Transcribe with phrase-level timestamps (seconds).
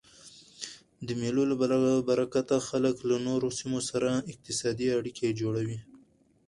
[1.07, 1.55] د مېلو له
[2.09, 5.79] برکته خلک له نورو سیمو سره اقتصادي اړیکي جوړوي.